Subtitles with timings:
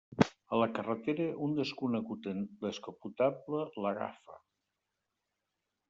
[0.55, 4.43] A la carretera, un desconegut en descapotable l'agafa.